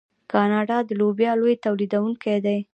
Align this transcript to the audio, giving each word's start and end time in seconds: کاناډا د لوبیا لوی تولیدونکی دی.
کاناډا 0.31 0.77
د 0.85 0.89
لوبیا 0.99 1.31
لوی 1.41 1.55
تولیدونکی 1.65 2.37
دی. 2.45 2.59